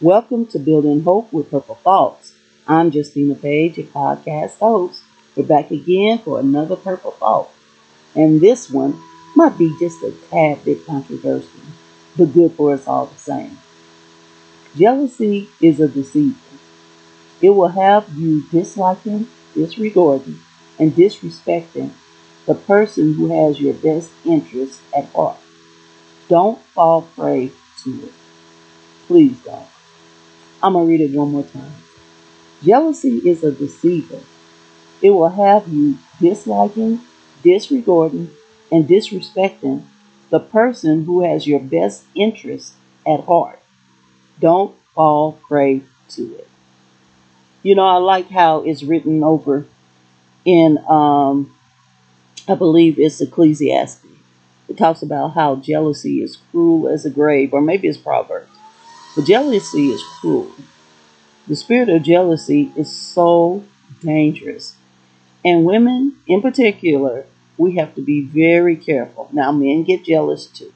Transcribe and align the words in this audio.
Welcome 0.00 0.46
to 0.52 0.60
Building 0.60 1.02
Hope 1.02 1.32
with 1.32 1.50
Purple 1.50 1.74
Thoughts. 1.74 2.32
I'm 2.68 2.92
Justina 2.92 3.34
Page, 3.34 3.78
your 3.78 3.88
podcast 3.88 4.56
host. 4.58 5.02
We're 5.34 5.42
back 5.42 5.72
again 5.72 6.20
for 6.20 6.38
another 6.38 6.76
Purple 6.76 7.10
Thought. 7.10 7.50
And 8.14 8.40
this 8.40 8.70
one 8.70 8.96
might 9.34 9.58
be 9.58 9.76
just 9.80 10.00
a 10.04 10.12
tad 10.30 10.64
bit 10.64 10.86
controversial, 10.86 11.50
but 12.16 12.32
good 12.32 12.52
for 12.52 12.74
us 12.74 12.86
all 12.86 13.06
the 13.06 13.18
same. 13.18 13.58
Jealousy 14.76 15.48
is 15.60 15.80
a 15.80 15.88
deceiver. 15.88 16.38
It 17.42 17.50
will 17.50 17.66
have 17.66 18.08
you 18.16 18.48
disliking, 18.52 19.26
disregarding, 19.52 20.38
and 20.78 20.92
disrespecting 20.92 21.90
the 22.46 22.54
person 22.54 23.14
who 23.14 23.30
has 23.30 23.60
your 23.60 23.74
best 23.74 24.12
interests 24.24 24.80
at 24.96 25.06
heart. 25.06 25.38
Don't 26.28 26.62
fall 26.66 27.02
prey 27.02 27.50
to 27.82 28.04
it. 28.04 28.12
Please 29.08 29.36
don't. 29.40 29.66
I'm 30.62 30.72
going 30.72 30.86
to 30.86 30.90
read 30.90 31.00
it 31.00 31.16
one 31.16 31.32
more 31.32 31.44
time. 31.44 31.72
Jealousy 32.62 33.18
is 33.28 33.44
a 33.44 33.52
deceiver. 33.52 34.20
It 35.02 35.10
will 35.10 35.28
have 35.28 35.68
you 35.68 35.98
disliking, 36.20 37.00
disregarding, 37.42 38.30
and 38.72 38.88
disrespecting 38.88 39.84
the 40.30 40.40
person 40.40 41.04
who 41.04 41.22
has 41.22 41.46
your 41.46 41.60
best 41.60 42.04
interests 42.14 42.74
at 43.06 43.24
heart. 43.24 43.60
Don't 44.40 44.74
fall 44.94 45.32
prey 45.48 45.82
to 46.10 46.34
it. 46.36 46.48
You 47.62 47.74
know, 47.74 47.86
I 47.86 47.96
like 47.96 48.30
how 48.30 48.60
it's 48.62 48.82
written 48.82 49.22
over 49.22 49.66
in, 50.44 50.78
um, 50.88 51.54
I 52.48 52.54
believe 52.54 52.98
it's 52.98 53.20
Ecclesiastes. 53.20 54.04
It 54.68 54.76
talks 54.76 55.02
about 55.02 55.30
how 55.34 55.56
jealousy 55.56 56.22
is 56.22 56.38
cruel 56.50 56.88
as 56.88 57.04
a 57.06 57.10
grave, 57.10 57.52
or 57.54 57.60
maybe 57.60 57.88
it's 57.88 57.98
Proverbs. 57.98 58.57
But 59.18 59.26
jealousy 59.26 59.88
is 59.88 60.04
cruel. 60.20 60.52
The 61.48 61.56
spirit 61.56 61.88
of 61.88 62.04
jealousy 62.04 62.70
is 62.76 62.94
so 62.94 63.64
dangerous. 64.00 64.76
And 65.44 65.64
women 65.64 66.18
in 66.28 66.40
particular, 66.40 67.26
we 67.56 67.74
have 67.78 67.96
to 67.96 68.00
be 68.00 68.22
very 68.22 68.76
careful. 68.76 69.28
Now, 69.32 69.50
men 69.50 69.82
get 69.82 70.04
jealous 70.04 70.46
too. 70.46 70.72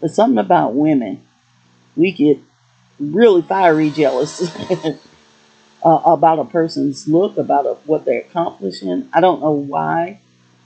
But 0.00 0.10
something 0.10 0.38
about 0.38 0.74
women, 0.74 1.20
we 1.94 2.12
get 2.12 2.38
really 2.98 3.42
fiery 3.42 3.90
jealous 3.90 4.50
uh, 5.84 6.00
about 6.06 6.38
a 6.38 6.46
person's 6.46 7.06
look, 7.06 7.36
about 7.36 7.66
a, 7.66 7.74
what 7.84 8.06
they're 8.06 8.22
accomplishing. 8.22 9.06
I 9.12 9.20
don't 9.20 9.42
know 9.42 9.50
why, 9.50 10.20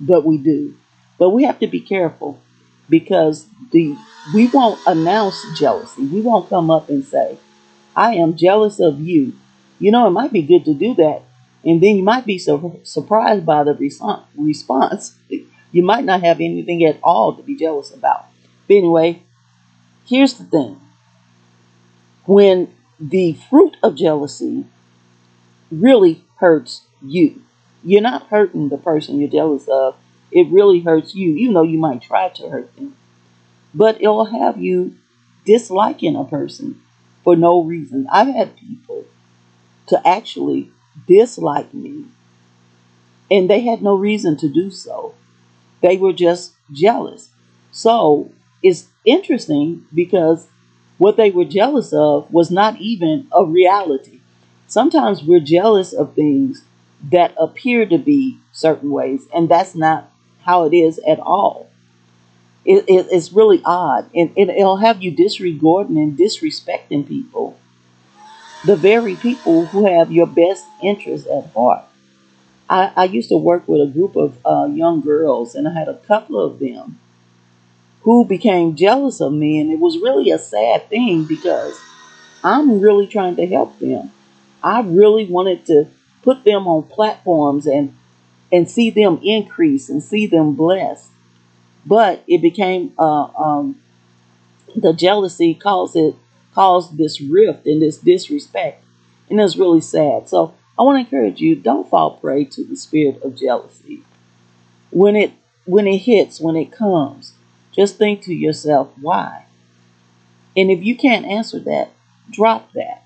but 0.00 0.24
we 0.24 0.38
do. 0.38 0.74
But 1.18 1.30
we 1.30 1.44
have 1.44 1.58
to 1.58 1.66
be 1.66 1.80
careful 1.80 2.40
because 2.88 3.46
the 3.72 3.96
we 4.34 4.48
won't 4.48 4.80
announce 4.86 5.44
jealousy. 5.58 6.04
We 6.06 6.20
won't 6.20 6.48
come 6.48 6.70
up 6.70 6.88
and 6.88 7.04
say, 7.04 7.38
I 7.94 8.14
am 8.14 8.36
jealous 8.36 8.80
of 8.80 9.00
you. 9.00 9.34
You 9.78 9.90
know, 9.90 10.06
it 10.06 10.10
might 10.10 10.32
be 10.32 10.42
good 10.42 10.64
to 10.64 10.74
do 10.74 10.94
that. 10.94 11.22
And 11.64 11.82
then 11.82 11.96
you 11.96 12.02
might 12.02 12.26
be 12.26 12.38
so 12.38 12.80
surprised 12.82 13.44
by 13.46 13.64
the 13.64 13.74
response. 13.74 15.14
You 15.72 15.82
might 15.82 16.04
not 16.04 16.22
have 16.22 16.40
anything 16.40 16.84
at 16.84 17.00
all 17.02 17.34
to 17.34 17.42
be 17.42 17.56
jealous 17.56 17.90
about. 17.92 18.26
But 18.68 18.74
anyway, 18.76 19.24
here's 20.06 20.34
the 20.34 20.44
thing 20.44 20.80
when 22.26 22.72
the 23.00 23.32
fruit 23.50 23.76
of 23.82 23.96
jealousy 23.96 24.66
really 25.70 26.24
hurts 26.36 26.82
you, 27.02 27.42
you're 27.82 28.00
not 28.00 28.28
hurting 28.28 28.68
the 28.68 28.78
person 28.78 29.18
you're 29.18 29.28
jealous 29.28 29.66
of. 29.68 29.96
It 30.30 30.50
really 30.50 30.80
hurts 30.80 31.14
you, 31.14 31.34
even 31.36 31.54
though 31.54 31.62
you 31.62 31.78
might 31.78 32.02
try 32.02 32.28
to 32.28 32.48
hurt 32.48 32.74
them. 32.76 32.96
But 33.74 34.00
it'll 34.02 34.26
have 34.26 34.60
you 34.62 34.96
disliking 35.46 36.16
a 36.16 36.24
person 36.24 36.82
for 37.24 37.36
no 37.36 37.62
reason. 37.62 38.06
I've 38.10 38.34
had 38.34 38.56
people 38.56 39.04
to 39.88 40.08
actually 40.08 40.70
dislike 41.06 41.74
me, 41.74 42.06
and 43.30 43.48
they 43.48 43.60
had 43.60 43.82
no 43.82 43.94
reason 43.94 44.36
to 44.38 44.48
do 44.48 44.70
so. 44.70 45.14
They 45.82 45.96
were 45.96 46.12
just 46.12 46.54
jealous. 46.72 47.30
So 47.72 48.30
it's 48.62 48.88
interesting 49.04 49.86
because 49.94 50.48
what 50.98 51.16
they 51.16 51.30
were 51.30 51.44
jealous 51.46 51.92
of 51.92 52.32
was 52.32 52.50
not 52.50 52.80
even 52.80 53.28
a 53.32 53.44
reality. 53.44 54.20
Sometimes 54.68 55.24
we're 55.24 55.40
jealous 55.40 55.94
of 55.94 56.14
things 56.14 56.64
that 57.10 57.34
appear 57.38 57.86
to 57.86 57.98
be 57.98 58.38
certain 58.52 58.90
ways, 58.90 59.26
and 59.34 59.48
that's 59.48 59.76
not 59.76 60.10
how 60.44 60.64
it 60.64 60.74
is 60.74 60.98
at 61.06 61.20
all. 61.20 61.68
It, 62.64 62.84
it, 62.88 63.06
it's 63.10 63.32
really 63.32 63.60
odd, 63.64 64.08
and 64.14 64.30
it, 64.36 64.48
it'll 64.48 64.78
have 64.78 65.02
you 65.02 65.10
disregarding 65.10 65.98
and 65.98 66.16
disrespecting 66.16 67.06
people, 67.06 67.58
the 68.64 68.76
very 68.76 69.16
people 69.16 69.66
who 69.66 69.86
have 69.86 70.10
your 70.10 70.26
best 70.26 70.64
interests 70.82 71.26
at 71.26 71.50
heart. 71.52 71.84
I, 72.68 72.92
I 72.96 73.04
used 73.04 73.28
to 73.28 73.36
work 73.36 73.68
with 73.68 73.82
a 73.82 73.92
group 73.92 74.16
of 74.16 74.38
uh, 74.46 74.66
young 74.72 75.02
girls, 75.02 75.54
and 75.54 75.68
I 75.68 75.74
had 75.74 75.88
a 75.88 75.98
couple 75.98 76.40
of 76.40 76.58
them 76.58 76.98
who 78.02 78.24
became 78.24 78.76
jealous 78.76 79.20
of 79.20 79.32
me, 79.32 79.60
and 79.60 79.72
it 79.72 79.78
was 79.80 79.98
really 79.98 80.30
a 80.30 80.38
sad 80.38 80.88
thing 80.88 81.24
because 81.24 81.78
I'm 82.42 82.80
really 82.80 83.06
trying 83.06 83.36
to 83.36 83.46
help 83.46 83.78
them. 83.78 84.12
I 84.62 84.80
really 84.82 85.26
wanted 85.26 85.66
to 85.66 85.88
put 86.22 86.44
them 86.44 86.66
on 86.66 86.84
platforms 86.84 87.66
and 87.66 87.94
and 88.54 88.70
see 88.70 88.88
them 88.88 89.18
increase 89.24 89.88
and 89.88 90.00
see 90.00 90.26
them 90.28 90.54
blessed. 90.54 91.10
But 91.84 92.22
it 92.28 92.40
became 92.40 92.92
uh, 92.96 93.24
um, 93.36 93.82
the 94.76 94.92
jealousy 94.92 95.54
caused 95.54 95.96
it 95.96 96.14
caused 96.54 96.96
this 96.96 97.20
rift 97.20 97.66
and 97.66 97.82
this 97.82 97.98
disrespect, 97.98 98.84
and 99.28 99.40
it's 99.40 99.56
really 99.56 99.80
sad. 99.80 100.28
So 100.28 100.54
I 100.78 100.82
want 100.84 100.96
to 100.96 101.00
encourage 101.00 101.40
you: 101.40 101.56
don't 101.56 101.90
fall 101.90 102.12
prey 102.12 102.44
to 102.44 102.64
the 102.64 102.76
spirit 102.76 103.20
of 103.24 103.36
jealousy. 103.36 104.02
When 104.90 105.16
it 105.16 105.32
when 105.64 105.88
it 105.88 105.98
hits, 105.98 106.40
when 106.40 106.54
it 106.54 106.70
comes, 106.70 107.32
just 107.72 107.96
think 107.96 108.22
to 108.22 108.32
yourself, 108.32 108.92
why? 109.00 109.46
And 110.56 110.70
if 110.70 110.84
you 110.84 110.96
can't 110.96 111.26
answer 111.26 111.58
that, 111.58 111.90
drop 112.30 112.72
that. 112.74 113.02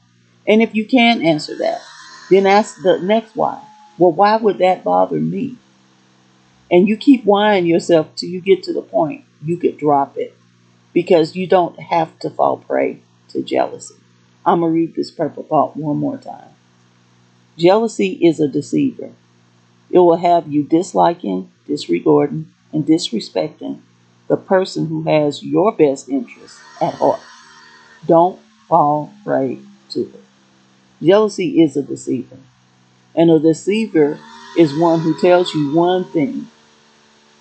And 0.47 0.63
if 0.63 0.75
you 0.75 0.85
can 0.85 1.23
answer 1.23 1.57
that, 1.57 1.81
then 2.31 2.47
ask 2.47 2.83
the 2.83 2.99
next 2.99 3.35
why. 3.35 3.63
Well, 3.99 4.13
why 4.13 4.37
would 4.37 4.59
that 4.59 4.85
bother 4.85 5.21
me? 5.21 5.57
And 6.71 6.89
you 6.89 6.97
keep 6.97 7.25
whying 7.25 7.67
yourself 7.67 8.15
till 8.15 8.29
you 8.29 8.41
get 8.41 8.63
to 8.65 8.73
the 8.73 8.83
point 8.83 9.25
you 9.43 9.57
could 9.57 9.79
drop 9.79 10.17
it 10.17 10.35
because 10.93 11.37
you 11.37 11.47
don't 11.47 11.79
have 11.81 12.19
to 12.21 12.31
fall 12.31 12.59
prey 12.59 13.01
to 13.29 13.43
jealousy. 13.43 13.95
I'm 14.45 14.61
going 14.61 14.73
to 14.73 14.75
read 14.75 14.95
this 14.95 15.11
purple 15.11 15.43
thought 15.45 15.77
one 15.77 15.97
more 15.99 16.19
time. 16.19 16.51
Jealousy 17.57 18.13
is 18.23 18.41
a 18.41 18.49
deceiver. 18.49 19.11
It 19.91 19.99
will 19.99 20.17
have 20.17 20.49
you 20.49 20.63
disliking, 20.63 21.51
disregarding, 21.67 22.53
and 22.73 22.85
disrespecting 22.87 23.81
the 24.29 24.37
person 24.37 24.87
who 24.87 25.05
has 25.05 25.43
your 25.43 25.73
best 25.73 26.09
interest 26.09 26.59
at 26.81 26.95
heart. 26.95 27.21
Don't 28.07 28.41
fall 28.69 29.13
prey 29.25 29.59
to 29.91 30.03
it. 30.03 30.25
Jealousy 31.03 31.63
is 31.63 31.77
a 31.77 31.83
deceiver. 31.83 32.39
And 33.19 33.31
a 33.31 33.41
deceiver 33.41 34.19
is 34.59 34.79
one 34.79 35.01
who 35.01 35.21
tells 35.21 35.55
you 35.55 35.75
one 35.75 36.05
thing 36.07 36.49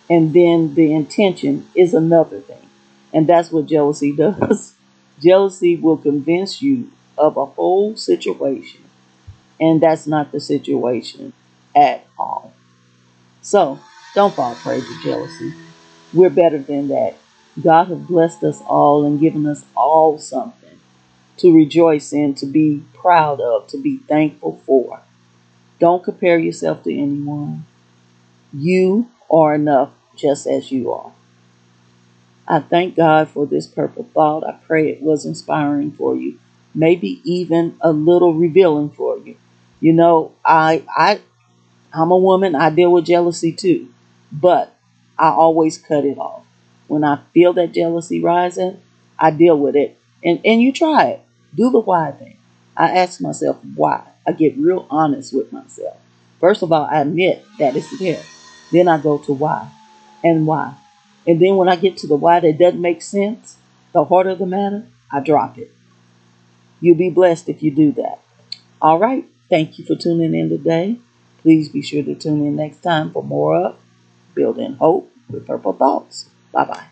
and 0.10 0.34
then 0.34 0.74
the 0.76 0.94
intention 0.94 1.68
is 1.76 1.94
another 1.94 2.40
thing. 2.42 2.70
And 3.14 3.28
that's 3.28 3.52
what 3.52 3.66
jealousy 3.68 4.12
does. 4.16 4.76
jealousy 5.22 5.76
will 5.76 5.98
convince 5.98 6.62
you 6.62 6.92
of 7.18 7.36
a 7.36 7.46
whole 7.46 7.96
situation, 7.98 8.82
and 9.60 9.82
that's 9.82 10.06
not 10.06 10.32
the 10.32 10.40
situation 10.40 11.34
at 11.76 12.06
all. 12.18 12.54
So 13.42 13.80
don't 14.16 14.36
fall 14.36 14.56
prey 14.56 14.82
to 14.82 15.04
jealousy. 15.04 15.54
We're 16.14 16.30
better 16.30 16.60
than 16.60 16.90
that. 16.90 17.16
God 17.62 17.88
has 17.88 18.00
blessed 18.00 18.44
us 18.44 18.62
all 18.68 19.06
and 19.06 19.20
given 19.20 19.48
us 19.48 19.66
all 19.76 20.20
something 20.20 20.80
to 21.38 21.56
rejoice 21.56 22.14
in, 22.14 22.36
to 22.36 22.46
be 22.46 22.84
proud 22.94 23.42
of, 23.42 23.68
to 23.68 23.82
be 23.82 23.98
thankful 24.08 24.62
for. 24.66 25.02
Don't 25.80 26.04
compare 26.04 26.38
yourself 26.40 26.84
to 26.84 26.94
anyone. 26.94 27.66
You 28.54 29.10
are 29.32 29.56
enough 29.56 29.92
just 30.16 30.48
as 30.48 30.72
you 30.72 30.92
are. 30.92 31.14
I 32.48 32.60
thank 32.60 32.96
God 32.96 33.30
for 33.30 33.46
this 33.46 33.68
purple 33.68 34.08
thought. 34.14 34.46
I 34.48 34.54
pray 34.54 34.90
it 34.90 35.02
was 35.02 35.26
inspiring 35.26 35.92
for 35.92 36.16
you, 36.16 36.40
maybe 36.74 37.22
even 37.24 37.76
a 37.82 37.92
little 37.92 38.34
revealing 38.34 38.90
for 38.90 39.18
you. 39.18 39.36
You 39.80 39.94
know, 39.94 40.32
I 40.46 40.84
I 40.96 41.22
I'm 41.94 42.12
a 42.12 42.18
woman, 42.18 42.56
I 42.56 42.70
deal 42.70 42.92
with 42.92 43.06
jealousy 43.06 43.52
too. 43.52 43.90
But 44.32 44.76
I 45.18 45.30
always 45.30 45.78
cut 45.78 46.06
it 46.06 46.18
off. 46.18 46.46
When 46.88 47.04
I 47.04 47.20
feel 47.34 47.54
that 47.54 47.74
jealousy 47.74 48.22
rising, 48.22 48.82
I 49.20 49.32
deal 49.32 49.58
with 49.58 49.76
it. 49.76 49.98
And 50.24 50.40
and 50.46 50.62
you 50.62 50.72
try 50.74 51.06
it. 51.08 51.22
Do 51.56 51.70
the 51.72 51.80
why 51.80 52.12
thing. 52.12 52.38
I 52.78 52.98
ask 52.98 53.22
myself 53.22 53.58
why. 53.76 54.04
I 54.28 54.34
get 54.34 54.58
real 54.58 54.86
honest 54.90 55.34
with 55.34 55.54
myself. 55.54 55.98
First 56.40 56.62
of 56.62 56.72
all, 56.72 56.86
I 56.86 57.02
admit 57.02 57.46
that 57.60 57.76
it's 57.76 57.98
there. 57.98 58.22
Then 58.72 58.88
I 58.88 59.00
go 59.00 59.18
to 59.20 59.34
why 59.34 59.70
and 60.24 60.46
why. 60.46 60.76
And 61.26 61.40
then 61.42 61.56
when 61.56 61.70
I 61.70 61.76
get 61.76 61.98
to 61.98 62.08
the 62.08 62.16
why 62.16 62.40
that 62.40 62.58
doesn't 62.58 62.82
make 62.82 63.02
sense, 63.02 63.58
the 63.94 64.04
heart 64.04 64.28
of 64.28 64.40
the 64.40 64.46
matter, 64.46 64.86
I 65.12 65.22
drop 65.22 65.58
it. 65.58 65.72
You'll 66.80 66.98
be 66.98 67.10
blessed 67.10 67.50
if 67.50 67.64
you 67.64 67.72
do 67.72 67.92
that. 67.94 68.20
All 68.82 69.00
right. 69.00 69.26
Thank 69.50 69.80
you 69.80 69.86
for 69.86 69.96
tuning 69.96 70.36
in 70.36 70.50
today. 70.50 70.98
Please 71.42 71.70
be 71.70 71.82
sure 71.82 72.04
to 72.04 72.16
tune 72.16 72.46
in 72.46 72.56
next 72.56 72.80
time 72.80 73.12
for 73.12 73.24
more 73.24 73.56
of 73.56 73.76
Building 74.36 74.74
Hope 74.74 75.12
with 75.30 75.48
Purple 75.48 75.74
Thoughts. 75.74 76.30
Bye 76.52 76.66
bye. 76.66 76.84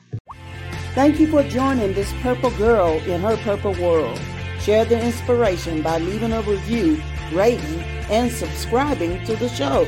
Thank 0.93 1.19
you 1.19 1.27
for 1.27 1.43
joining 1.43 1.93
this 1.93 2.13
purple 2.21 2.51
girl 2.51 2.93
in 3.03 3.21
her 3.21 3.35
purple 3.37 3.73
world. 3.73 4.19
Share 4.61 4.85
the 4.85 4.99
inspiration 4.99 5.81
by 5.81 5.99
leaving 5.99 6.31
a 6.31 6.41
review, 6.43 7.01
rating, 7.33 7.81
and 8.09 8.31
subscribing 8.31 9.23
to 9.25 9.35
the 9.35 9.49
show. 9.49 9.87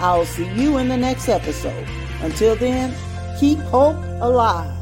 I'll 0.00 0.26
see 0.26 0.48
you 0.52 0.78
in 0.78 0.88
the 0.88 0.96
next 0.96 1.28
episode. 1.28 1.86
Until 2.20 2.56
then, 2.56 2.94
keep 3.38 3.58
hope 3.58 3.96
alive. 4.20 4.81